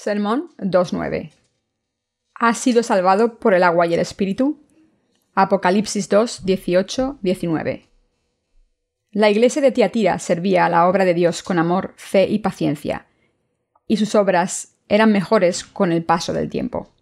[0.00, 1.32] Sermón 2.9.
[2.32, 4.64] ¿Has sido salvado por el agua y el Espíritu?
[5.34, 7.88] Apocalipsis 2, 18, 19.
[9.10, 13.06] La iglesia de Tiatira servía a la obra de Dios con amor, fe y paciencia,
[13.88, 16.94] y sus obras eran mejores con el paso del tiempo.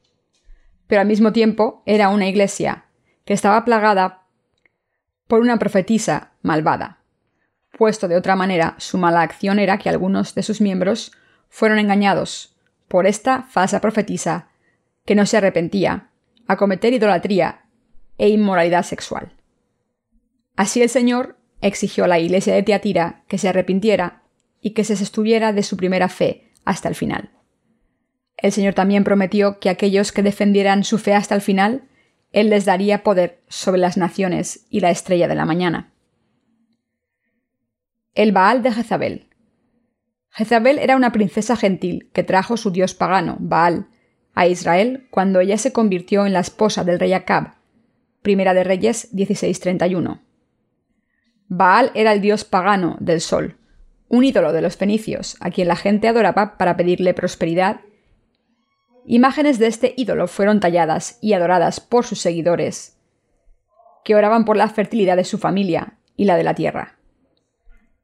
[0.87, 2.87] Pero al mismo tiempo era una iglesia
[3.27, 4.23] que estaba plagada
[5.27, 7.01] por una profetisa malvada.
[7.77, 11.13] Puesto de otra manera, su mala acción era que algunos de sus miembros
[11.51, 12.56] fueron engañados
[12.89, 14.49] por esta falsa profetisa
[15.05, 16.11] que no se arrepentía
[16.47, 17.67] a cometer idolatría
[18.19, 19.33] e inmoralidad sexual.
[20.57, 24.23] Así el Señor exigió a la iglesia de Tiatira que se arrepintiera
[24.61, 27.31] y que se sostuviera de su primera fe hasta el final.
[28.37, 31.85] El Señor también prometió que aquellos que defendieran su fe hasta el final,
[32.33, 35.93] Él les daría poder sobre las naciones y la estrella de la mañana.
[38.15, 39.29] El Baal de Jezabel.
[40.37, 43.87] Jezabel era una princesa gentil que trajo su dios pagano, Baal,
[44.35, 47.55] a Israel cuando ella se convirtió en la esposa del rey Acab.
[48.21, 50.21] Primera de Reyes 1631.
[51.49, 53.57] Baal era el dios pagano del sol,
[54.09, 57.81] un ídolo de los fenicios, a quien la gente adoraba para pedirle prosperidad.
[59.07, 62.99] Imágenes de este ídolo fueron talladas y adoradas por sus seguidores,
[64.05, 66.99] que oraban por la fertilidad de su familia y la de la tierra.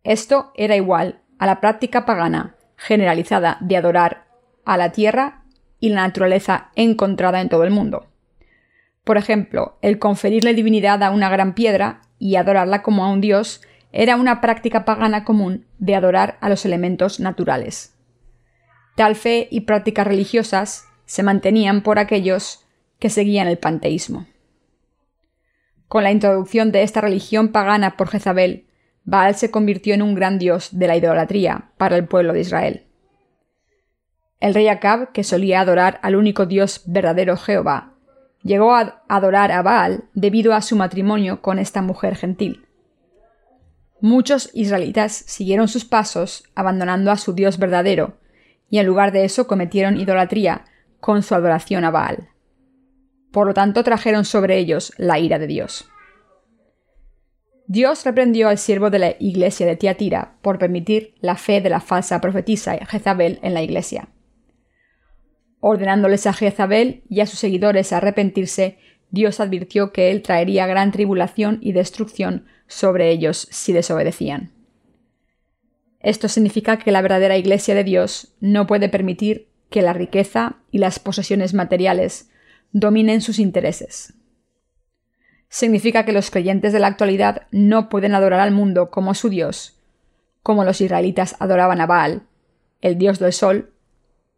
[0.02, 4.26] Esto era igual a la práctica pagana generalizada de adorar
[4.64, 5.42] a la tierra
[5.80, 8.06] y la naturaleza encontrada en todo el mundo.
[9.02, 13.60] Por ejemplo, el conferirle divinidad a una gran piedra y adorarla como a un dios
[13.90, 17.98] era una práctica pagana común de adorar a los elementos naturales.
[18.94, 22.64] Tal fe y prácticas religiosas se mantenían por aquellos
[23.00, 24.28] que seguían el panteísmo.
[25.88, 28.68] Con la introducción de esta religión pagana por Jezabel,
[29.04, 32.86] Baal se convirtió en un gran dios de la idolatría para el pueblo de Israel.
[34.40, 37.94] El rey Acab, que solía adorar al único dios verdadero Jehová,
[38.42, 42.66] llegó a adorar a Baal debido a su matrimonio con esta mujer gentil.
[44.00, 48.18] Muchos israelitas siguieron sus pasos, abandonando a su dios verdadero,
[48.68, 50.64] y en lugar de eso cometieron idolatría
[50.98, 52.28] con su adoración a Baal.
[53.30, 55.88] Por lo tanto, trajeron sobre ellos la ira de Dios.
[57.66, 61.80] Dios reprendió al siervo de la iglesia de Tiatira por permitir la fe de la
[61.80, 64.08] falsa profetisa Jezabel en la iglesia.
[65.60, 68.78] Ordenándoles a Jezabel y a sus seguidores a arrepentirse,
[69.10, 74.50] Dios advirtió que él traería gran tribulación y destrucción sobre ellos si desobedecían.
[76.00, 80.78] Esto significa que la verdadera iglesia de Dios no puede permitir que la riqueza y
[80.78, 82.30] las posesiones materiales
[82.72, 84.14] dominen sus intereses
[85.52, 89.78] significa que los creyentes de la actualidad no pueden adorar al mundo como su Dios,
[90.42, 92.22] como los israelitas adoraban a Baal,
[92.80, 93.70] el dios del sol,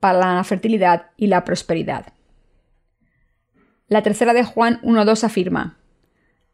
[0.00, 2.12] para la fertilidad y la prosperidad.
[3.86, 5.78] La tercera de Juan 1.2 afirma,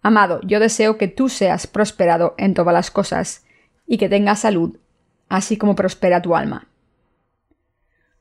[0.02, 3.46] Amado, yo deseo que tú seas prosperado en todas las cosas
[3.86, 4.76] y que tengas salud,
[5.30, 6.68] así como prospera tu alma.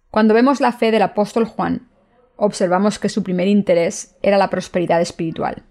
[0.10, 1.90] Cuando vemos la fe del apóstol Juan,
[2.38, 5.66] observamos que su primer interés era la prosperidad espiritual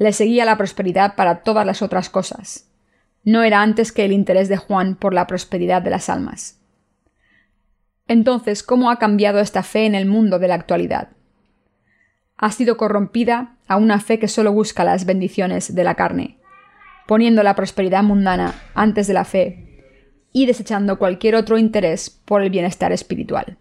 [0.00, 2.66] le seguía la prosperidad para todas las otras cosas.
[3.22, 6.58] No era antes que el interés de Juan por la prosperidad de las almas.
[8.08, 11.10] Entonces, ¿cómo ha cambiado esta fe en el mundo de la actualidad?
[12.38, 16.38] Ha sido corrompida a una fe que solo busca las bendiciones de la carne,
[17.06, 19.84] poniendo la prosperidad mundana antes de la fe
[20.32, 23.58] y desechando cualquier otro interés por el bienestar espiritual.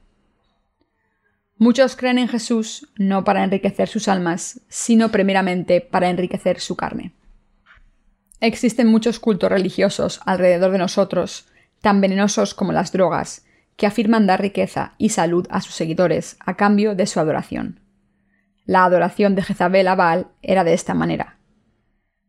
[1.61, 7.11] Muchos creen en Jesús no para enriquecer sus almas, sino primeramente para enriquecer su carne.
[8.39, 11.49] Existen muchos cultos religiosos alrededor de nosotros,
[11.81, 16.55] tan venenosos como las drogas, que afirman dar riqueza y salud a sus seguidores a
[16.55, 17.81] cambio de su adoración.
[18.65, 21.39] La adoración de Jezabel a Baal era de esta manera.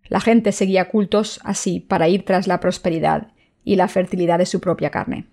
[0.09, 3.29] La gente seguía cultos así para ir tras la prosperidad
[3.63, 5.29] y la fertilidad de su propia carne.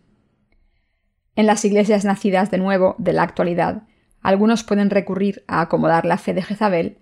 [1.38, 3.84] En las iglesias nacidas de nuevo de la actualidad,
[4.22, 6.98] algunos pueden recurrir a acomodar la fe de Jezabel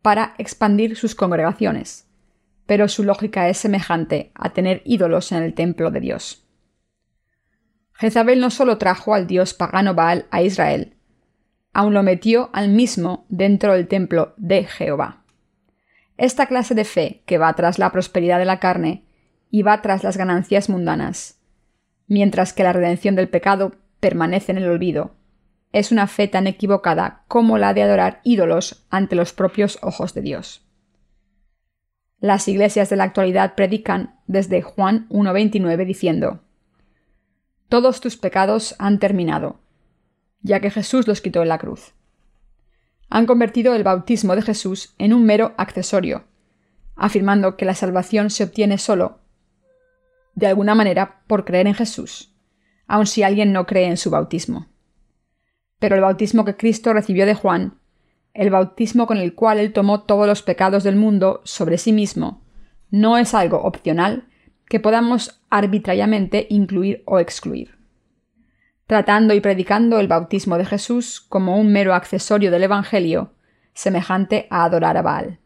[0.00, 2.08] para expandir sus congregaciones,
[2.64, 6.48] pero su lógica es semejante a tener ídolos en el templo de Dios.
[7.92, 10.96] Jezabel no solo trajo al dios pagano Baal a Israel,
[11.74, 15.24] aun lo metió al mismo dentro del templo de Jehová.
[16.16, 19.04] Esta clase de fe que va tras la prosperidad de la carne
[19.50, 21.43] y va tras las ganancias mundanas,
[22.06, 25.14] mientras que la redención del pecado permanece en el olvido.
[25.72, 30.22] Es una fe tan equivocada como la de adorar ídolos ante los propios ojos de
[30.22, 30.64] Dios.
[32.20, 36.40] Las iglesias de la actualidad predican desde Juan 1.29 diciendo,
[37.68, 39.60] Todos tus pecados han terminado,
[40.40, 41.94] ya que Jesús los quitó en la cruz.
[43.10, 46.24] Han convertido el bautismo de Jesús en un mero accesorio,
[46.96, 49.20] afirmando que la salvación se obtiene solo,
[50.34, 52.34] de alguna manera, por creer en Jesús,
[52.86, 54.66] aun si alguien no cree en su bautismo.
[55.78, 57.78] Pero el bautismo que Cristo recibió de Juan,
[58.32, 62.42] el bautismo con el cual él tomó todos los pecados del mundo sobre sí mismo,
[62.90, 64.28] no es algo opcional
[64.68, 67.78] que podamos arbitrariamente incluir o excluir.
[68.86, 73.32] Tratando y predicando el bautismo de Jesús como un mero accesorio del Evangelio,
[73.72, 75.38] semejante a adorar a Baal.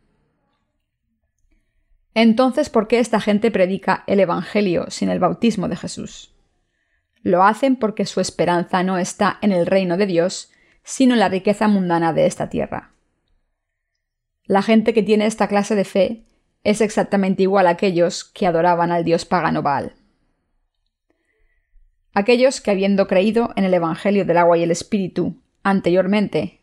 [2.14, 6.34] Entonces, ¿por qué esta gente predica el Evangelio sin el bautismo de Jesús?
[7.22, 10.50] Lo hacen porque su esperanza no está en el reino de Dios,
[10.82, 12.92] sino en la riqueza mundana de esta tierra.
[14.46, 16.24] La gente que tiene esta clase de fe
[16.64, 19.94] es exactamente igual a aquellos que adoraban al dios pagano Baal.
[22.14, 26.60] Aquellos que habiendo creído en el Evangelio del agua y el Espíritu anteriormente,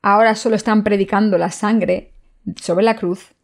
[0.00, 2.14] ahora solo están predicando la sangre
[2.56, 3.34] sobre la cruz,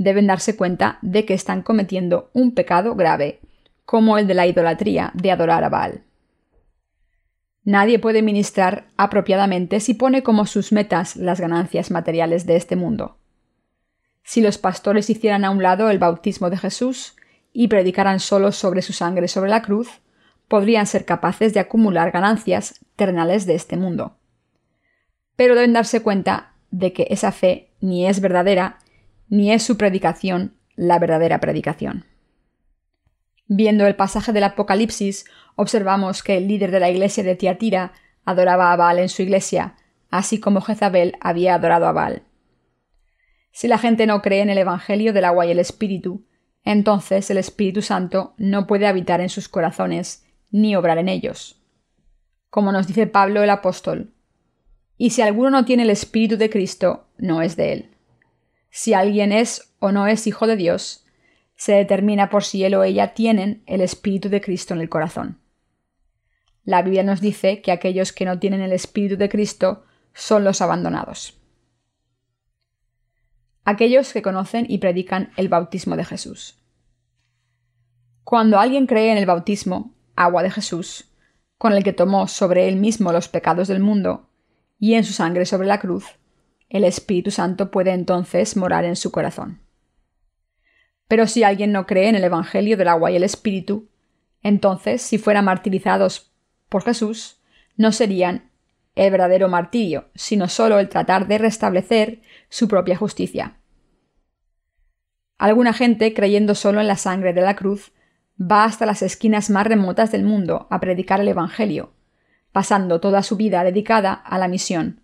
[0.00, 3.40] deben darse cuenta de que están cometiendo un pecado grave,
[3.84, 6.04] como el de la idolatría de adorar a Baal.
[7.64, 13.18] Nadie puede ministrar apropiadamente si pone como sus metas las ganancias materiales de este mundo.
[14.22, 17.14] Si los pastores hicieran a un lado el bautismo de Jesús
[17.52, 20.00] y predicaran solo sobre su sangre sobre la cruz,
[20.48, 24.16] podrían ser capaces de acumular ganancias terrenales de este mundo.
[25.36, 28.78] Pero deben darse cuenta de que esa fe ni es verdadera,
[29.30, 32.04] ni es su predicación la verdadera predicación.
[33.46, 35.24] Viendo el pasaje del Apocalipsis,
[35.56, 37.92] observamos que el líder de la iglesia de Tiatira
[38.24, 39.76] adoraba a Baal en su iglesia,
[40.10, 42.22] así como Jezabel había adorado a Baal.
[43.52, 46.24] Si la gente no cree en el Evangelio del agua y el Espíritu,
[46.64, 51.60] entonces el Espíritu Santo no puede habitar en sus corazones ni obrar en ellos.
[52.50, 54.12] Como nos dice Pablo el apóstol,
[54.96, 57.90] y si alguno no tiene el Espíritu de Cristo, no es de él.
[58.70, 61.06] Si alguien es o no es hijo de Dios,
[61.56, 65.40] se determina por si él o ella tienen el Espíritu de Cristo en el corazón.
[66.64, 69.84] La Biblia nos dice que aquellos que no tienen el Espíritu de Cristo
[70.14, 71.40] son los abandonados
[73.70, 76.58] aquellos que conocen y predican el bautismo de Jesús.
[78.24, 81.12] Cuando alguien cree en el bautismo, agua de Jesús,
[81.58, 84.28] con el que tomó sobre él mismo los pecados del mundo,
[84.78, 86.06] y en su sangre sobre la cruz,
[86.70, 89.60] el Espíritu Santo puede entonces morar en su corazón.
[91.08, 93.88] Pero si alguien no cree en el Evangelio del agua y el Espíritu,
[94.42, 96.32] entonces, si fueran martirizados
[96.68, 97.40] por Jesús,
[97.76, 98.50] no serían
[98.94, 103.56] el verdadero martirio, sino solo el tratar de restablecer su propia justicia.
[105.36, 107.92] Alguna gente, creyendo solo en la sangre de la cruz,
[108.40, 111.92] va hasta las esquinas más remotas del mundo a predicar el Evangelio,
[112.52, 115.00] pasando toda su vida dedicada a la misión,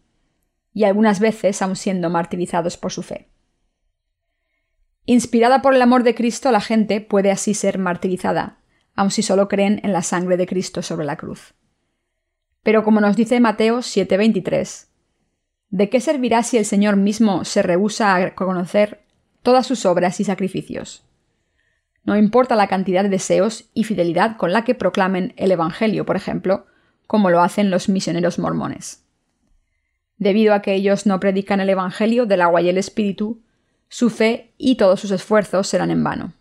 [0.77, 3.31] y algunas veces aun siendo martirizados por su fe.
[5.07, 8.59] Inspirada por el amor de Cristo, la gente puede así ser martirizada,
[8.95, 11.55] aun si solo creen en la sangre de Cristo sobre la cruz.
[12.63, 14.89] Pero como nos dice Mateo 7:23,
[15.71, 19.01] ¿de qué servirá si el Señor mismo se rehúsa a reconocer
[19.43, 21.07] todas sus obras y sacrificios?
[22.05, 26.17] No importa la cantidad de deseos y fidelidad con la que proclamen el Evangelio, por
[26.17, 26.67] ejemplo,
[27.07, 29.06] como lo hacen los misioneros mormones.
[30.19, 33.41] Debido a que ellos no predican el Evangelio del agua y el Espíritu,
[33.89, 36.33] su fe y todos sus esfuerzos serán en vano.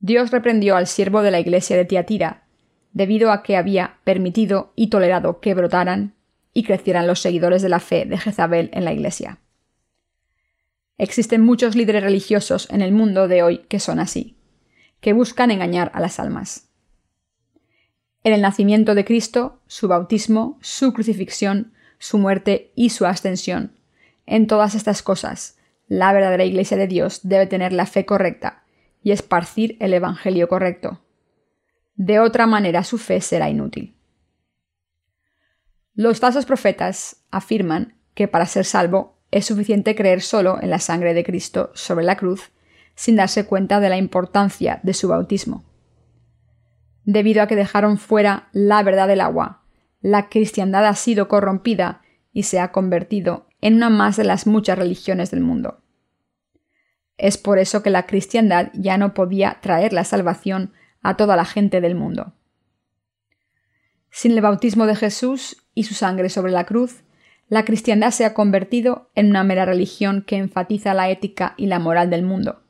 [0.00, 2.44] Dios reprendió al siervo de la iglesia de Tiatira,
[2.92, 6.14] debido a que había permitido y tolerado que brotaran
[6.54, 9.38] y crecieran los seguidores de la fe de Jezabel en la Iglesia.
[10.96, 14.36] Existen muchos líderes religiosos en el mundo de hoy que son así,
[15.00, 16.68] que buscan engañar a las almas.
[18.24, 23.72] En el nacimiento de Cristo, su bautismo, su crucifixión, su muerte y su ascensión,
[24.26, 28.64] en todas estas cosas, la verdadera Iglesia de Dios debe tener la fe correcta
[29.02, 31.00] y esparcir el Evangelio correcto,
[31.98, 33.96] de otra manera su fe será inútil.
[35.94, 41.12] Los falsos profetas afirman que para ser salvo es suficiente creer solo en la sangre
[41.12, 42.52] de Cristo sobre la cruz
[42.94, 45.64] sin darse cuenta de la importancia de su bautismo.
[47.04, 49.62] Debido a que dejaron fuera la verdad del agua,
[50.00, 52.02] la cristiandad ha sido corrompida
[52.32, 55.82] y se ha convertido en una más de las muchas religiones del mundo.
[57.16, 61.44] Es por eso que la cristiandad ya no podía traer la salvación a toda la
[61.44, 62.34] gente del mundo.
[64.10, 67.02] Sin el bautismo de Jesús y su sangre sobre la cruz,
[67.48, 71.78] la cristiandad se ha convertido en una mera religión que enfatiza la ética y la
[71.78, 72.62] moral del mundo.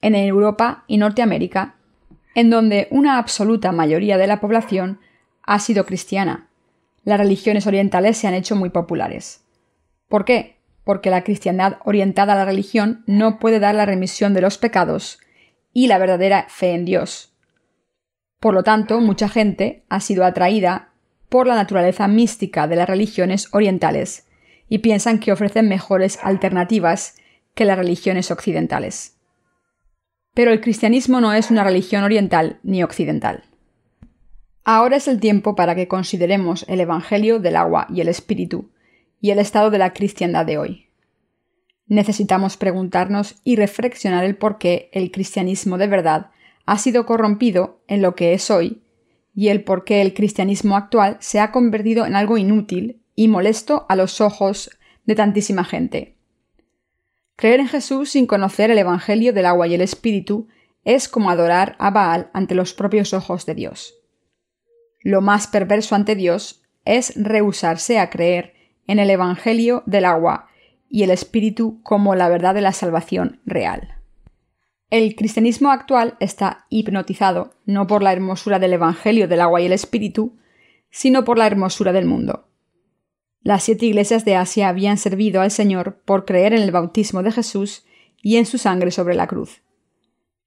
[0.00, 1.76] En Europa y Norteamérica,
[2.34, 5.00] en donde una absoluta mayoría de la población
[5.50, 6.48] ha sido cristiana.
[7.02, 9.44] Las religiones orientales se han hecho muy populares.
[10.08, 10.60] ¿Por qué?
[10.84, 15.18] Porque la cristiandad orientada a la religión no puede dar la remisión de los pecados
[15.72, 17.34] y la verdadera fe en Dios.
[18.38, 20.92] Por lo tanto, mucha gente ha sido atraída
[21.28, 24.28] por la naturaleza mística de las religiones orientales
[24.68, 27.16] y piensan que ofrecen mejores alternativas
[27.56, 29.16] que las religiones occidentales.
[30.32, 33.49] Pero el cristianismo no es una religión oriental ni occidental.
[34.72, 38.70] Ahora es el tiempo para que consideremos el Evangelio del agua y el Espíritu
[39.20, 40.86] y el estado de la cristiandad de hoy.
[41.88, 46.30] Necesitamos preguntarnos y reflexionar el por qué el cristianismo de verdad
[46.66, 48.80] ha sido corrompido en lo que es hoy
[49.34, 53.86] y el por qué el cristianismo actual se ha convertido en algo inútil y molesto
[53.88, 54.70] a los ojos
[55.04, 56.14] de tantísima gente.
[57.34, 60.46] Creer en Jesús sin conocer el Evangelio del agua y el Espíritu
[60.84, 63.96] es como adorar a Baal ante los propios ojos de Dios.
[65.00, 68.54] Lo más perverso ante Dios es rehusarse a creer
[68.86, 70.48] en el Evangelio del agua
[70.88, 74.00] y el Espíritu como la verdad de la salvación real.
[74.90, 79.72] El cristianismo actual está hipnotizado no por la hermosura del Evangelio del agua y el
[79.72, 80.36] Espíritu,
[80.90, 82.48] sino por la hermosura del mundo.
[83.42, 87.32] Las siete iglesias de Asia habían servido al Señor por creer en el bautismo de
[87.32, 87.86] Jesús
[88.20, 89.62] y en su sangre sobre la cruz.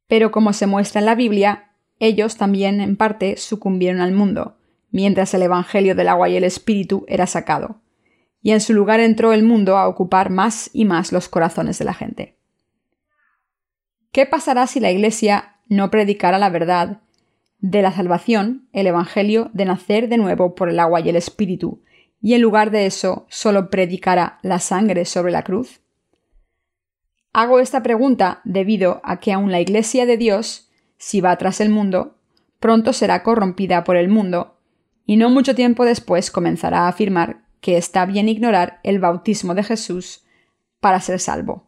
[0.07, 4.57] Pero como se muestra en la Biblia, ellos también en parte sucumbieron al mundo,
[4.91, 7.81] mientras el Evangelio del agua y el Espíritu era sacado,
[8.41, 11.85] y en su lugar entró el mundo a ocupar más y más los corazones de
[11.85, 12.37] la gente.
[14.11, 17.01] ¿Qué pasará si la Iglesia no predicara la verdad
[17.59, 21.81] de la salvación, el Evangelio de nacer de nuevo por el agua y el Espíritu,
[22.21, 25.81] y en lugar de eso solo predicara la sangre sobre la cruz?
[27.31, 30.62] Hago esta pregunta debido a que aun la Iglesia de Dios
[31.03, 32.15] si va tras el mundo,
[32.61, 34.55] pronto será corrompida por el mundo,
[35.05, 39.63] y no mucho tiempo después comenzará a afirmar que está bien ignorar el bautismo de
[39.63, 40.23] Jesús
[40.79, 41.67] para ser salvo.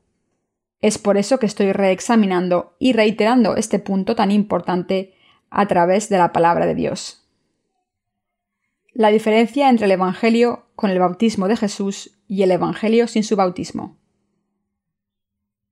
[0.80, 5.14] Es por eso que estoy reexaminando y reiterando este punto tan importante
[5.50, 7.28] a través de la palabra de Dios.
[8.94, 13.36] La diferencia entre el Evangelio con el bautismo de Jesús y el Evangelio sin su
[13.36, 13.98] bautismo.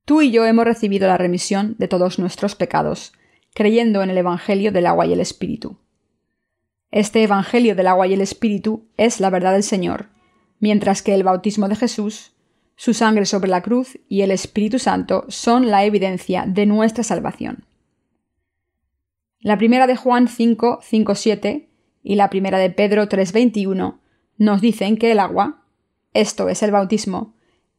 [0.03, 3.13] Tú y yo hemos recibido la remisión de todos nuestros pecados,
[3.53, 5.77] creyendo en el Evangelio del agua y el Espíritu.
[6.91, 10.09] Este Evangelio del agua y el Espíritu es la verdad del Señor,
[10.59, 12.33] mientras que el bautismo de Jesús,
[12.75, 17.65] su sangre sobre la cruz y el Espíritu Santo son la evidencia de nuestra salvación.
[19.39, 21.69] La primera de Juan 5, 5, 7
[22.01, 23.99] y la primera de Pedro 3, 21
[24.37, 25.63] nos dicen que el agua,
[26.13, 27.33] esto es el bautismo,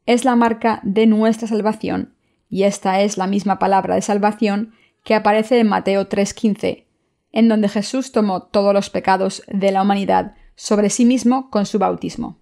[0.06, 2.14] es la marca de nuestra salvación,
[2.50, 4.74] y esta es la misma palabra de salvación
[5.04, 6.88] que aparece en Mateo 3:15,
[7.30, 11.78] en donde Jesús tomó todos los pecados de la humanidad sobre sí mismo con su
[11.78, 12.40] bautismo.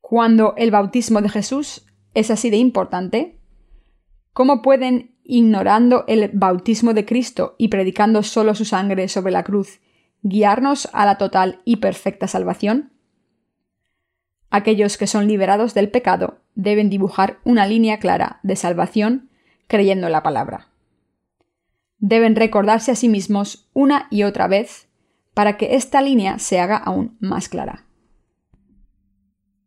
[0.00, 3.38] Cuando el bautismo de Jesús es así de importante,
[4.32, 9.80] ¿cómo pueden, ignorando el bautismo de Cristo y predicando solo su sangre sobre la cruz,
[10.22, 12.92] guiarnos a la total y perfecta salvación?
[14.48, 19.30] Aquellos que son liberados del pecado deben dibujar una línea clara de salvación
[19.68, 20.69] creyendo en la palabra
[22.00, 24.88] deben recordarse a sí mismos una y otra vez
[25.34, 27.86] para que esta línea se haga aún más clara.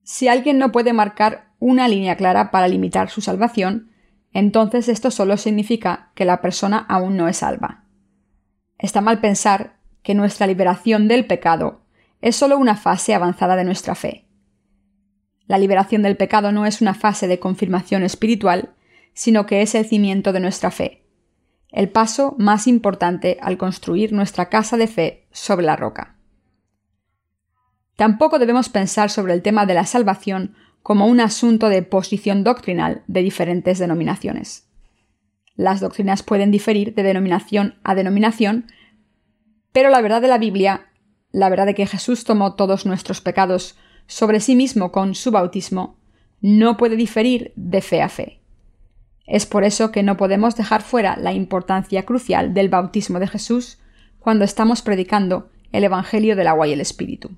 [0.04, 3.92] Si alguien no puede marcar una línea clara para limitar su salvación,
[4.34, 7.86] entonces esto solo significa que la persona aún no es salva.
[8.78, 11.86] Está mal pensar que nuestra liberación del pecado
[12.20, 14.28] es solo una fase avanzada de nuestra fe.
[15.46, 18.74] La liberación del pecado no es una fase de confirmación espiritual,
[19.14, 21.03] sino que es el cimiento de nuestra fe
[21.74, 26.16] el paso más importante al construir nuestra casa de fe sobre la roca.
[27.96, 33.04] Tampoco debemos pensar sobre el tema de la salvación como un asunto de posición doctrinal
[33.08, 34.70] de diferentes denominaciones.
[35.56, 38.68] Las doctrinas pueden diferir de denominación a denominación,
[39.72, 40.88] pero la verdad de la Biblia,
[41.32, 45.98] la verdad de que Jesús tomó todos nuestros pecados sobre sí mismo con su bautismo,
[46.42, 48.43] no puede diferir de fe a fe.
[49.26, 53.80] Es por eso que no podemos dejar fuera la importancia crucial del bautismo de Jesús
[54.20, 57.32] cuando estamos predicando el Evangelio del agua y el Espíritu.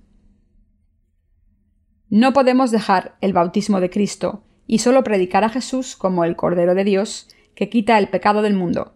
[2.09, 6.75] No podemos dejar el bautismo de Cristo y solo predicar a Jesús como el Cordero
[6.75, 8.95] de Dios que quita el pecado del mundo,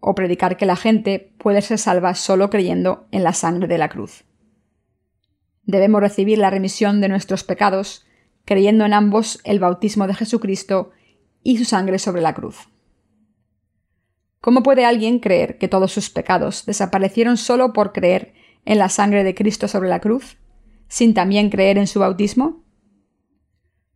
[0.00, 3.88] o predicar que la gente puede ser salva solo creyendo en la sangre de la
[3.88, 4.24] cruz.
[5.64, 8.04] Debemos recibir la remisión de nuestros pecados
[8.44, 10.90] creyendo en ambos el bautismo de Jesucristo
[11.42, 12.68] y su sangre sobre la cruz.
[14.40, 18.34] ¿Cómo puede alguien creer que todos sus pecados desaparecieron solo por creer
[18.64, 20.36] en la sangre de Cristo sobre la cruz,
[20.88, 22.64] sin también creer en su bautismo?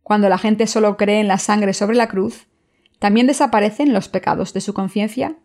[0.03, 2.47] Cuando la gente solo cree en la sangre sobre la cruz,
[2.97, 5.35] ¿también desaparecen los pecados de su conciencia?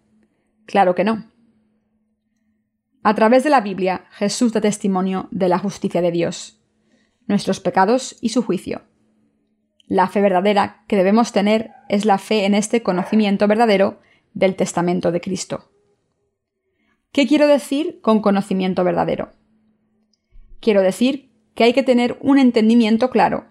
[0.66, 1.24] Claro que no.
[3.02, 6.60] A través de la Biblia, Jesús da testimonio de la justicia de Dios,
[7.26, 8.82] nuestros pecados y su juicio.
[9.92, 14.00] La fe verdadera que debemos tener es la fe en este conocimiento verdadero
[14.32, 15.70] del testamento de Cristo.
[17.12, 19.32] ¿Qué quiero decir con conocimiento verdadero?
[20.60, 23.48] Quiero decir que hay que tener un entendimiento claro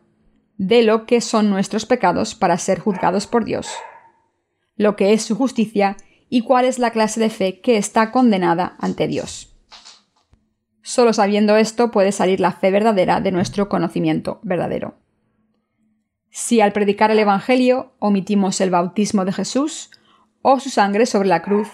[0.58, 3.70] de lo que son nuestros pecados para ser juzgados por Dios,
[4.76, 5.96] lo que es su justicia
[6.28, 9.56] y cuál es la clase de fe que está condenada ante Dios.
[10.82, 15.01] Solo sabiendo esto puede salir la fe verdadera de nuestro conocimiento verdadero.
[16.32, 19.92] Si al predicar el Evangelio omitimos el bautismo de Jesús
[20.42, 21.68] o su sangre sobre la cruz,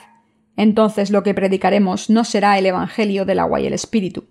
[0.56, 4.26] entonces lo que predicaremos no será el Evangelio del agua y el Espíritu.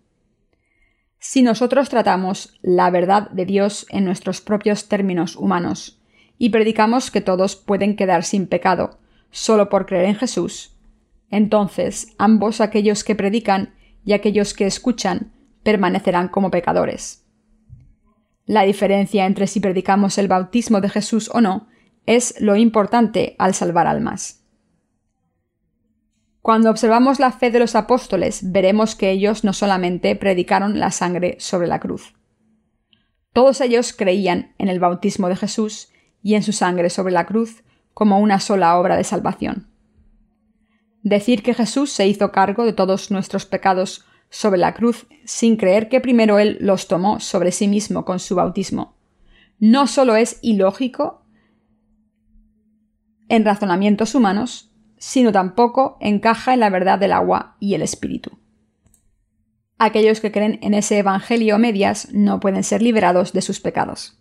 [1.20, 6.02] Si nosotros tratamos la verdad de Dios en nuestros propios términos humanos
[6.38, 8.98] y predicamos que todos pueden quedar sin pecado
[9.30, 10.76] solo por creer en Jesús,
[11.30, 17.25] entonces ambos aquellos que predican y aquellos que escuchan permanecerán como pecadores.
[18.46, 21.66] La diferencia entre si predicamos el bautismo de Jesús o no
[22.06, 24.44] es lo importante al salvar almas.
[26.42, 31.36] Cuando observamos la fe de los apóstoles, veremos que ellos no solamente predicaron la sangre
[31.40, 32.14] sobre la cruz.
[33.32, 35.88] Todos ellos creían en el bautismo de Jesús
[36.22, 39.66] y en su sangre sobre la cruz como una sola obra de salvación.
[41.02, 45.88] Decir que Jesús se hizo cargo de todos nuestros pecados sobre la cruz sin creer
[45.88, 48.96] que primero Él los tomó sobre sí mismo con su bautismo.
[49.58, 51.22] No solo es ilógico
[53.28, 58.38] en razonamientos humanos, sino tampoco encaja en la verdad del agua y el espíritu.
[59.78, 64.18] Aquellos que creen en ese Evangelio medias no pueden ser liberados de sus pecados.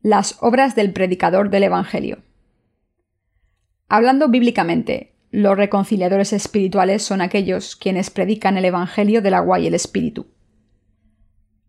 [0.00, 2.22] Las obras del predicador del Evangelio.
[3.88, 9.74] Hablando bíblicamente, los reconciliadores espirituales son aquellos quienes predican el Evangelio del agua y el
[9.74, 10.26] Espíritu.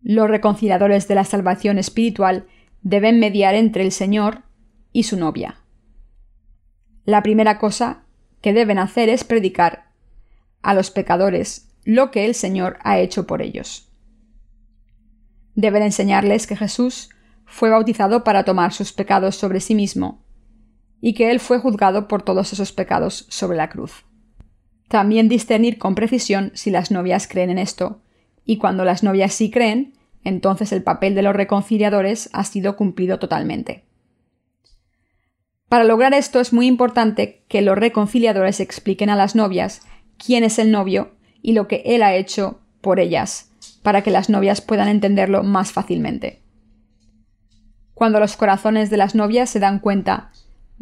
[0.02, 2.46] Los reconciliadores de la salvación espiritual
[2.82, 4.44] deben mediar entre el Señor
[4.92, 5.62] y su novia.
[7.06, 8.04] La primera cosa
[8.42, 9.92] que deben hacer es predicar
[10.62, 13.90] a los pecadores lo que el Señor ha hecho por ellos.
[15.56, 17.12] Deben enseñarles que Jesús
[17.46, 20.23] fue bautizado para tomar sus pecados sobre sí mismo
[21.06, 24.06] y que Él fue juzgado por todos esos pecados sobre la cruz.
[24.88, 28.00] También discernir con precisión si las novias creen en esto,
[28.46, 33.20] y cuando las novias sí creen, entonces el papel de los reconciliadores ha sido cumplido
[33.20, 33.84] totalmente.
[35.68, 39.82] Para lograr esto es muy importante que los reconciliadores expliquen a las novias
[40.18, 41.12] quién es el novio
[41.42, 45.74] y lo que él ha hecho por ellas, para que las novias puedan entenderlo más
[45.74, 46.42] fácilmente.
[47.94, 50.32] Cuando los corazones de las novias se dan cuenta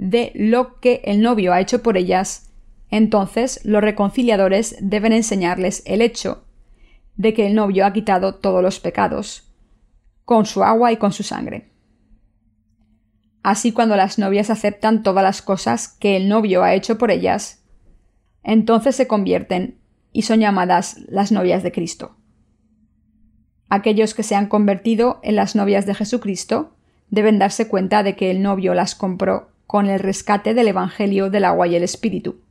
[0.01, 2.49] de lo que el novio ha hecho por ellas,
[2.89, 6.43] entonces los reconciliadores deben enseñarles el hecho
[7.17, 9.53] de que el novio ha quitado todos los pecados,
[10.25, 11.69] con su agua y con su sangre.
[13.43, 17.63] Así cuando las novias aceptan todas las cosas que el novio ha hecho por ellas,
[18.43, 19.77] entonces se convierten
[20.11, 22.15] y son llamadas las novias de Cristo.
[23.69, 26.73] Aquellos que se han convertido en las novias de Jesucristo
[27.11, 31.45] deben darse cuenta de que el novio las compró con el rescate del Evangelio del
[31.45, 32.41] agua y el Espíritu.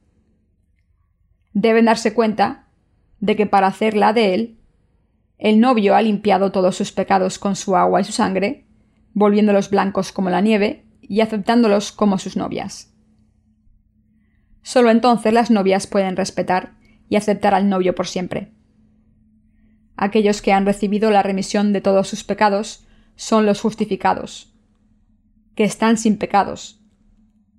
[1.52, 2.64] Deben darse cuenta
[3.18, 4.58] de que para hacerla de él,
[5.36, 8.64] el novio ha limpiado todos sus pecados con su agua y su sangre,
[9.12, 12.94] volviéndolos blancos como la nieve y aceptándolos como sus novias.
[14.62, 16.72] Solo entonces las novias pueden respetar
[17.10, 18.54] y aceptar al novio por siempre.
[19.94, 24.54] Aquellos que han recibido la remisión de todos sus pecados son los justificados,
[25.54, 26.79] que están sin pecados,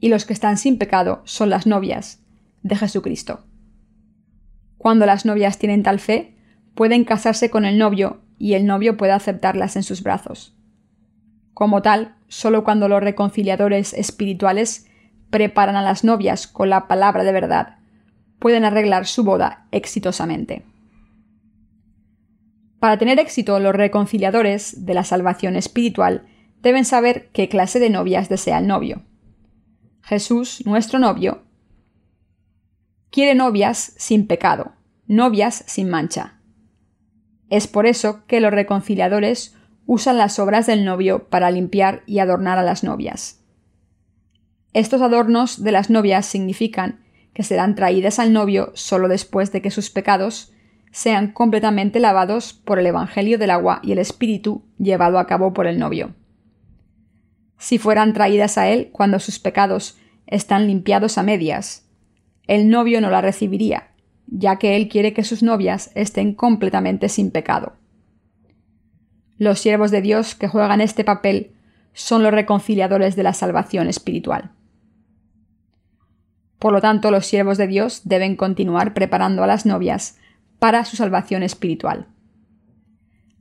[0.01, 2.19] y los que están sin pecado son las novias
[2.63, 3.45] de Jesucristo.
[4.77, 6.35] Cuando las novias tienen tal fe,
[6.73, 10.57] pueden casarse con el novio y el novio puede aceptarlas en sus brazos.
[11.53, 14.87] Como tal, solo cuando los reconciliadores espirituales
[15.29, 17.77] preparan a las novias con la palabra de verdad,
[18.39, 20.65] pueden arreglar su boda exitosamente.
[22.79, 26.25] Para tener éxito, los reconciliadores de la salvación espiritual
[26.63, 29.03] deben saber qué clase de novias desea el novio.
[30.03, 31.43] Jesús, nuestro novio,
[33.09, 34.73] quiere novias sin pecado,
[35.07, 36.39] novias sin mancha.
[37.49, 42.57] Es por eso que los reconciliadores usan las obras del novio para limpiar y adornar
[42.57, 43.43] a las novias.
[44.73, 47.01] Estos adornos de las novias significan
[47.33, 50.53] que serán traídas al novio solo después de que sus pecados
[50.91, 55.67] sean completamente lavados por el Evangelio del agua y el Espíritu llevado a cabo por
[55.67, 56.15] el novio.
[57.61, 59.95] Si fueran traídas a él cuando sus pecados
[60.25, 61.87] están limpiados a medias,
[62.47, 63.91] el novio no la recibiría,
[64.25, 67.73] ya que él quiere que sus novias estén completamente sin pecado.
[69.37, 71.51] Los siervos de Dios que juegan este papel
[71.93, 74.49] son los reconciliadores de la salvación espiritual.
[76.57, 80.17] Por lo tanto, los siervos de Dios deben continuar preparando a las novias
[80.57, 82.07] para su salvación espiritual.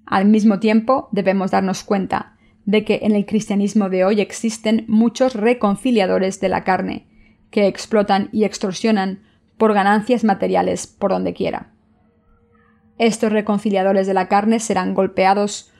[0.05, 5.35] Al mismo tiempo, debemos darnos cuenta de que en el cristianismo de hoy existen muchos
[5.35, 7.07] reconciliadores de la carne,
[7.51, 9.23] que explotan y extorsionan
[9.59, 11.73] por ganancias materiales por donde quiera.
[12.99, 15.73] Estos reconciliadores de la carne serán golpeados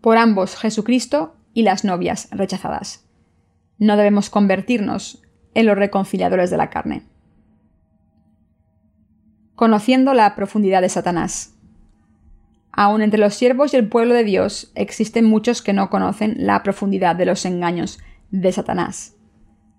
[0.00, 3.06] por ambos Jesucristo y las novias rechazadas.
[3.78, 5.22] No debemos convertirnos
[5.54, 7.04] en los reconciliadores de la carne
[9.54, 11.53] conociendo la profundidad de Satanás.
[12.76, 16.62] Aun entre los siervos y el pueblo de Dios existen muchos que no conocen la
[16.64, 19.16] profundidad de los engaños de Satanás.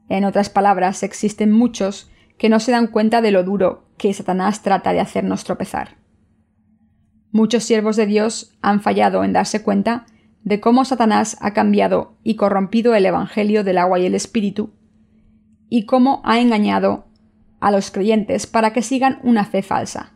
[0.08, 4.62] En otras palabras, existen muchos que no se dan cuenta de lo duro que Satanás
[4.62, 5.98] trata de hacernos tropezar.
[7.32, 10.06] Muchos siervos de Dios han fallado en darse cuenta
[10.44, 14.74] de cómo Satanás ha cambiado y corrompido el Evangelio del agua y el Espíritu,
[15.68, 17.08] y cómo ha engañado
[17.60, 20.15] a los creyentes para que sigan una fe falsa.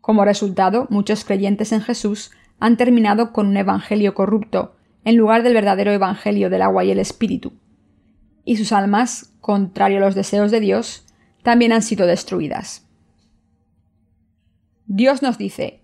[0.00, 5.54] Como resultado, muchos creyentes en Jesús han terminado con un evangelio corrupto en lugar del
[5.54, 7.52] verdadero evangelio del agua y el espíritu,
[8.44, 11.06] y sus almas, contrario a los deseos de Dios,
[11.42, 12.86] también han sido destruidas.
[14.86, 15.80] Dios nos dice,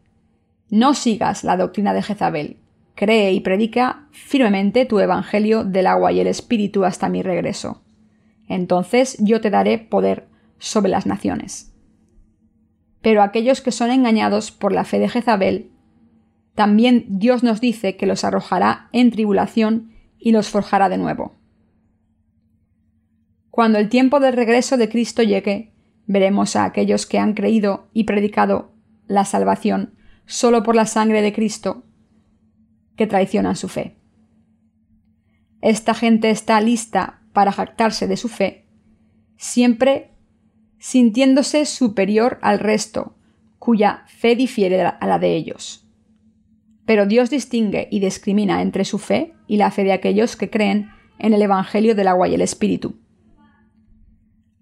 [0.69, 2.59] no sigas la doctrina de Jezabel,
[2.95, 7.83] cree y predica firmemente tu evangelio del agua y el espíritu hasta mi regreso
[8.49, 10.27] entonces yo te daré poder
[10.59, 11.73] sobre las naciones.
[13.07, 15.71] Pero aquellos que son engañados por la fe de Jezabel,
[16.57, 21.37] también Dios nos dice que los arrojará en tribulación y los forjará de nuevo.
[23.49, 25.73] Cuando el tiempo del regreso de Cristo llegue,
[26.09, 28.73] veremos a aquellos que han creído y predicado
[29.07, 31.85] la salvación solo por la sangre de Cristo,
[32.97, 33.95] que traicionan su fe.
[35.61, 38.67] Esta gente está lista para jactarse de su fe,
[39.37, 40.16] siempre
[40.79, 43.17] sintiéndose superior al resto,
[43.59, 45.87] cuya fe difiere a la de ellos.
[46.85, 50.91] Pero Dios distingue y discrimina entre su fe y la fe de aquellos que creen
[51.19, 53.01] en el Evangelio del agua y el Espíritu.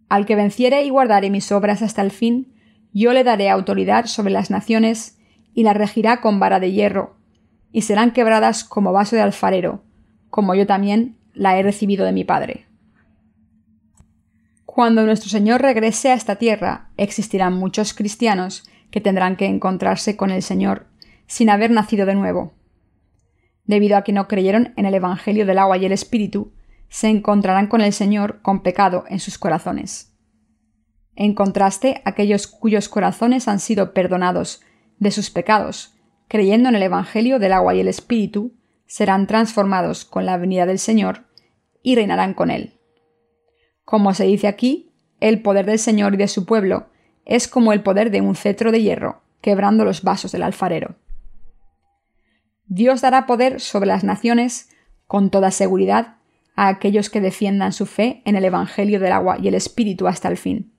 [0.09, 2.55] Al que venciere y guardare mis obras hasta el fin,
[2.93, 5.19] yo le daré autoridad sobre las naciones
[5.53, 7.17] y la regirá con vara de hierro,
[7.73, 9.83] y serán quebradas como vaso de alfarero,
[10.31, 12.67] como yo también la he recibido de mi Padre.
[14.75, 20.33] Cuando nuestro Señor regrese a esta tierra, existirán muchos cristianos que tendrán que encontrarse con
[20.33, 20.89] el Señor
[21.29, 22.55] sin haber nacido de nuevo.
[23.67, 26.55] Debido a que no creyeron en el Evangelio del agua y el Espíritu,
[26.89, 30.13] se encontrarán con el Señor con pecado en sus corazones.
[31.15, 34.61] En contraste, aquellos cuyos corazones han sido perdonados
[34.99, 35.95] de sus pecados,
[36.27, 38.57] creyendo en el Evangelio del agua y el Espíritu,
[38.87, 41.27] serán transformados con la venida del Señor
[41.81, 42.81] y reinarán con Él.
[43.85, 46.87] Como se dice aquí, el poder del Señor y de su pueblo
[47.25, 50.97] es como el poder de un cetro de hierro, quebrando los vasos del alfarero.
[52.67, 54.71] Dios dará poder sobre las naciones,
[55.07, 56.17] con toda seguridad,
[56.57, 60.29] a aquellos que defiendan su fe en el Evangelio del agua y el Espíritu hasta
[60.29, 60.73] el fin.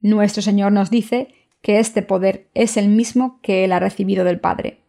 [0.00, 4.40] Nuestro Señor nos dice que este poder es el mismo que Él ha recibido del
[4.40, 4.84] Padre.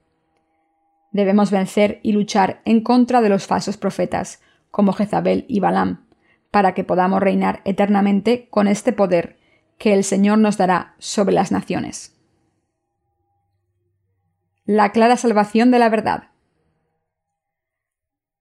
[1.12, 6.06] Debemos vencer y luchar en contra de los falsos profetas, como Jezabel y Balaam,
[6.52, 9.38] para que podamos reinar eternamente con este poder
[9.78, 12.16] que el Señor nos dará sobre las naciones.
[14.66, 16.30] La clara salvación de la verdad.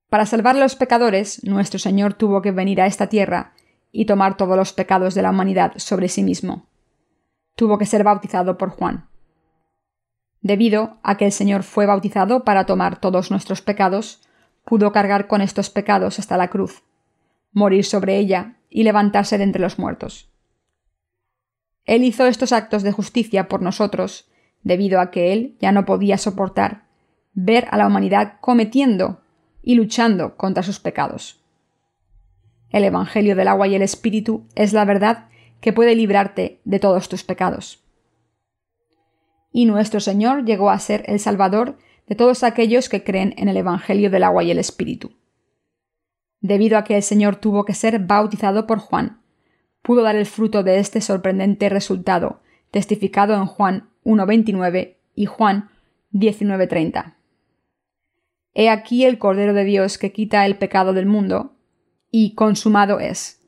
[0.09, 3.53] Para salvar a los pecadores, nuestro Señor tuvo que venir a esta tierra
[3.93, 6.67] y tomar todos los pecados de la humanidad sobre sí mismo.
[7.55, 9.09] Tuvo que ser bautizado por Juan.
[10.41, 14.23] Debido a que el Señor fue bautizado para tomar todos nuestros pecados,
[14.65, 16.83] pudo cargar con estos pecados hasta la cruz,
[17.59, 20.31] morir sobre ella y levantarse de entre los muertos.
[21.85, 24.31] Él hizo estos actos de justicia por nosotros,
[24.63, 26.85] debido a que Él ya no podía soportar
[27.35, 29.23] ver a la humanidad cometiendo
[29.63, 31.41] y luchando contra sus pecados.
[32.71, 35.29] El Evangelio del agua y el Espíritu es la verdad
[35.61, 37.83] que puede librarte de todos tus pecados
[39.53, 43.57] y nuestro Señor llegó a ser el Salvador de todos aquellos que creen en el
[43.57, 45.13] Evangelio del agua y el Espíritu.
[46.41, 49.21] Debido a que el Señor tuvo que ser bautizado por Juan,
[49.83, 55.71] pudo dar el fruto de este sorprendente resultado testificado en Juan 1.29 y Juan
[56.13, 57.15] 19.30.
[58.55, 61.55] He aquí el Cordero de Dios que quita el pecado del mundo,
[62.11, 63.41] y consumado es.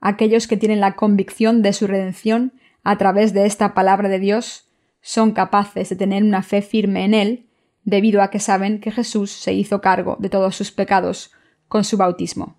[0.00, 2.52] Aquellos que tienen la convicción de su redención
[2.82, 4.68] a través de esta palabra de Dios
[5.00, 7.46] son capaces de tener una fe firme en Él,
[7.84, 11.32] debido a que saben que Jesús se hizo cargo de todos sus pecados
[11.72, 12.58] con su bautismo.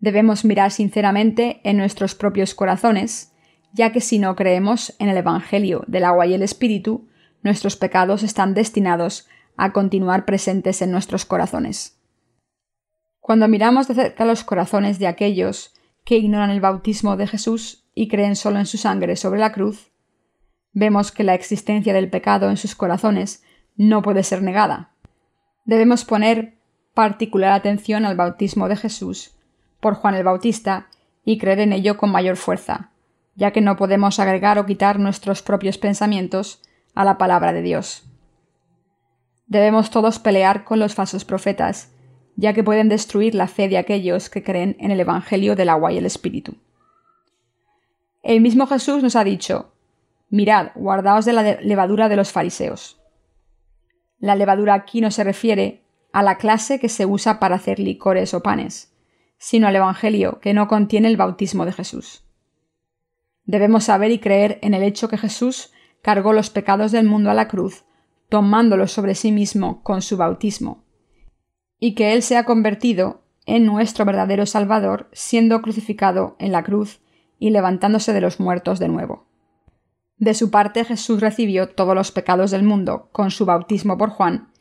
[0.00, 3.32] Debemos mirar sinceramente en nuestros propios corazones,
[3.72, 7.08] ya que si no creemos en el Evangelio del agua y el Espíritu,
[7.42, 11.98] nuestros pecados están destinados a continuar presentes en nuestros corazones.
[13.18, 15.72] Cuando miramos de cerca los corazones de aquellos
[16.04, 19.90] que ignoran el bautismo de Jesús y creen solo en su sangre sobre la cruz,
[20.74, 23.42] vemos que la existencia del pecado en sus corazones
[23.74, 24.92] no puede ser negada.
[25.64, 26.55] Debemos poner
[26.96, 29.34] particular atención al bautismo de Jesús
[29.80, 30.88] por Juan el Bautista
[31.26, 32.90] y creer en ello con mayor fuerza,
[33.34, 36.62] ya que no podemos agregar o quitar nuestros propios pensamientos
[36.94, 38.08] a la palabra de Dios.
[39.46, 41.92] Debemos todos pelear con los falsos profetas,
[42.34, 45.92] ya que pueden destruir la fe de aquellos que creen en el Evangelio del agua
[45.92, 46.54] y el Espíritu.
[48.22, 49.70] El mismo Jesús nos ha dicho,
[50.30, 52.98] Mirad, guardaos de la levadura de los fariseos.
[54.18, 55.85] La levadura aquí no se refiere
[56.16, 58.90] a la clase que se usa para hacer licores o panes,
[59.36, 62.24] sino al Evangelio que no contiene el bautismo de Jesús.
[63.44, 67.34] Debemos saber y creer en el hecho que Jesús cargó los pecados del mundo a
[67.34, 67.84] la cruz,
[68.30, 70.86] tomándolos sobre sí mismo con su bautismo,
[71.78, 77.02] y que Él se ha convertido en nuestro verdadero Salvador, siendo crucificado en la cruz
[77.38, 79.26] y levantándose de los muertos de nuevo.
[80.16, 84.55] De su parte Jesús recibió todos los pecados del mundo con su bautismo por Juan,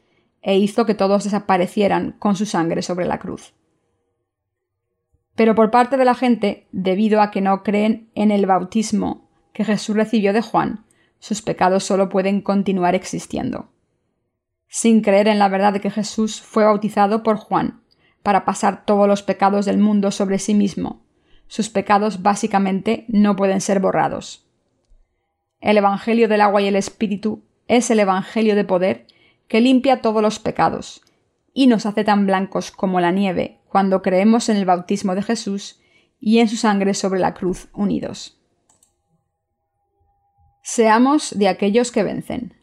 [0.47, 3.55] e hizo que todos desaparecieran con su sangre sobre la cruz.
[5.33, 9.65] Pero por parte de la gente, debido a que no creen en el bautismo que
[9.65, 10.85] Jesús recibió de Juan,
[11.17, 13.69] sus pecados solo pueden continuar existiendo.
[14.67, 17.81] Sin creer en la verdad de que Jesús fue bautizado por Juan
[18.21, 21.01] para pasar todos los pecados del mundo sobre sí mismo,
[21.47, 24.45] sus pecados básicamente no pueden ser borrados.
[25.59, 29.07] El Evangelio del agua y el Espíritu es el Evangelio de poder
[29.47, 31.01] que limpia todos los pecados
[31.53, 35.79] y nos hace tan blancos como la nieve cuando creemos en el bautismo de Jesús
[36.19, 38.39] y en su sangre sobre la cruz unidos.
[40.63, 42.55] Seamos de aquellos que vencen.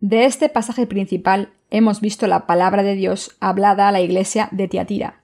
[0.00, 4.68] De este pasaje principal hemos visto la palabra de Dios hablada a la iglesia de
[4.68, 5.22] Tiatira.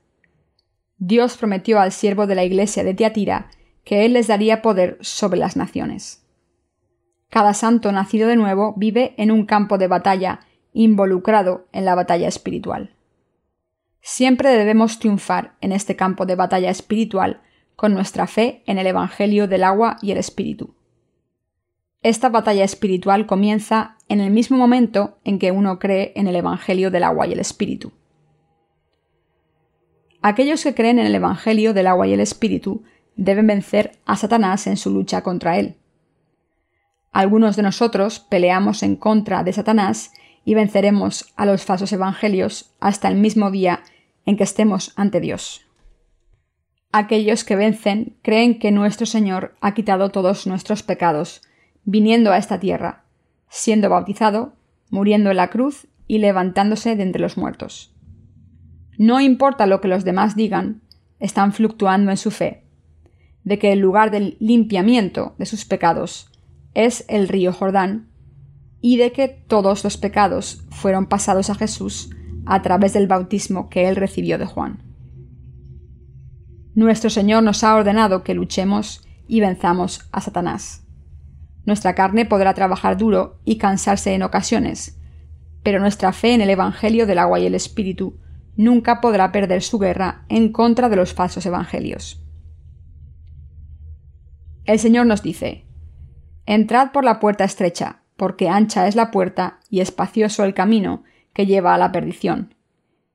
[0.99, 3.51] Dios prometió al siervo de la iglesia de Tiatira
[3.85, 6.26] que Él les daría poder sobre las naciones.
[7.31, 10.41] Cada santo nacido de nuevo vive en un campo de batalla
[10.73, 12.95] involucrado en la batalla espiritual.
[14.01, 17.41] Siempre debemos triunfar en este campo de batalla espiritual
[17.75, 20.75] con nuestra fe en el Evangelio del agua y el Espíritu.
[22.03, 26.91] Esta batalla espiritual comienza en el mismo momento en que uno cree en el Evangelio
[26.91, 27.93] del agua y el Espíritu.
[30.23, 32.85] Aquellos que creen en el Evangelio del agua y el Espíritu
[33.17, 35.77] deben vencer a Satanás en su lucha contra él.
[37.17, 40.13] Algunos de nosotros peleamos en contra de Satanás
[40.45, 43.81] y venceremos a los falsos evangelios hasta el mismo día
[44.27, 45.67] en que estemos ante Dios.
[46.93, 51.41] Aquellos que vencen creen que nuestro Señor ha quitado todos nuestros pecados,
[51.85, 53.05] viniendo a esta tierra,
[53.49, 54.53] siendo bautizado,
[54.91, 57.95] muriendo en la cruz y levantándose de entre los muertos.
[58.99, 60.83] No importa lo que los demás digan,
[61.19, 62.65] están fluctuando en su fe,
[63.43, 66.31] de que el lugar del limpiamiento de sus pecados
[66.77, 68.11] es el río Jordán,
[68.83, 72.11] y de que todos los pecados fueron pasados a Jesús
[72.45, 74.83] a través del bautismo que él recibió de Juan.
[76.75, 80.85] Nuestro Señor nos ha ordenado que luchemos y venzamos a Satanás.
[81.65, 85.01] Nuestra carne podrá trabajar duro y cansarse en ocasiones,
[85.63, 88.21] pero nuestra fe en el Evangelio del agua y el Espíritu
[88.55, 92.23] nunca podrá perder su guerra en contra de los falsos evangelios.
[94.67, 95.66] El Señor nos dice,
[96.47, 101.45] Entrad por la puerta estrecha, porque ancha es la puerta y espacioso el camino que
[101.45, 102.55] lleva a la perdición,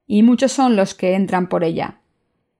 [0.06, 2.02] y muchos son los que entran por ella,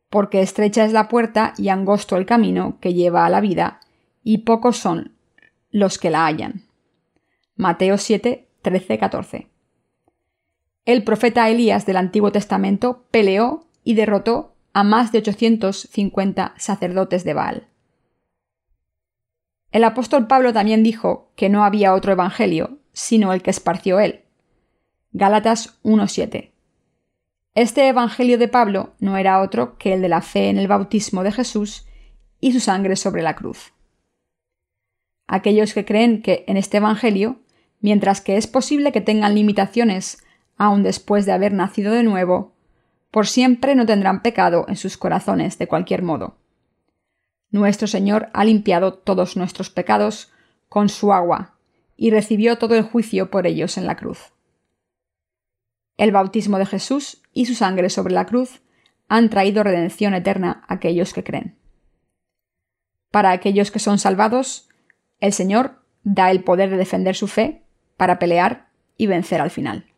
[0.10, 3.82] porque estrecha es la puerta y angosto el camino que lleva a la vida,
[4.24, 5.14] y pocos son
[5.70, 6.64] los que la hallan.
[7.56, 9.48] Mateo 7, 13, 14.
[10.86, 17.34] El profeta Elías del Antiguo Testamento peleó y derrotó a más de 850 sacerdotes de
[17.34, 17.68] Baal.
[19.72, 24.22] El apóstol Pablo también dijo que no había otro evangelio, sino el que esparció él.
[25.14, 26.52] Gálatas 1.7.
[27.56, 31.24] Este evangelio de Pablo no era otro que el de la fe en el bautismo
[31.24, 31.86] de Jesús
[32.40, 33.74] y su sangre sobre la cruz.
[35.28, 37.40] aquellos que creen que en este Evangelio,
[37.80, 40.22] mientras que es posible que tengan limitaciones
[40.58, 42.52] aun después de haber nacido de nuevo,
[43.12, 46.41] por siempre no tendrán pecado en sus corazones de cualquier modo.
[47.52, 50.32] Nuestro Señor ha limpiado todos nuestros pecados
[50.70, 51.56] con su agua
[51.98, 54.32] y recibió todo el juicio por ellos en la cruz.
[55.98, 58.62] El bautismo de Jesús y su sangre sobre la cruz
[59.10, 61.58] han traído redención eterna a aquellos que creen.
[63.12, 64.70] Para aquellos que son salvados,
[65.20, 67.64] el Señor da el poder de defender su fe
[67.98, 69.91] para pelear y vencer al final.